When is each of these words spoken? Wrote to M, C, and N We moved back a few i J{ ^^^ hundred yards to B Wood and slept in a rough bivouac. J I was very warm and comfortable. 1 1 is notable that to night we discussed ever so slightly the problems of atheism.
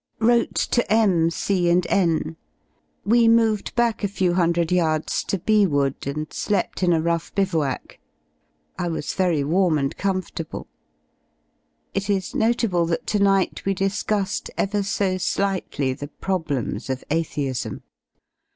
Wrote 0.17 0.55
to 0.55 0.91
M, 0.91 1.29
C, 1.29 1.69
and 1.69 1.85
N 1.85 2.35
We 3.05 3.27
moved 3.27 3.75
back 3.75 4.03
a 4.03 4.07
few 4.07 4.31
i 4.31 4.33
J{ 4.33 4.35
^^^ 4.35 4.35
hundred 4.35 4.71
yards 4.71 5.23
to 5.25 5.37
B 5.37 5.67
Wood 5.67 5.93
and 6.07 6.25
slept 6.33 6.81
in 6.81 6.91
a 6.91 6.99
rough 6.99 7.35
bivouac. 7.35 7.99
J 7.99 8.85
I 8.85 8.87
was 8.87 9.13
very 9.13 9.43
warm 9.43 9.77
and 9.77 9.95
comfortable. 9.97 10.65
1 11.93 12.03
1 12.07 12.17
is 12.17 12.33
notable 12.33 12.87
that 12.87 13.05
to 13.05 13.19
night 13.19 13.63
we 13.63 13.75
discussed 13.75 14.49
ever 14.57 14.81
so 14.81 15.19
slightly 15.19 15.93
the 15.93 16.07
problems 16.07 16.89
of 16.89 17.03
atheism. 17.11 17.83